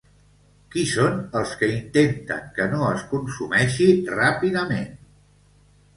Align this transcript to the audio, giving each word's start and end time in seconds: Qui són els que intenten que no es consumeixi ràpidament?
Qui 0.75 0.85
són 0.91 1.19
els 1.41 1.51
que 1.59 1.69
intenten 1.73 2.41
que 2.57 2.67
no 2.73 2.81
es 2.95 3.03
consumeixi 3.15 3.91
ràpidament? 4.19 4.93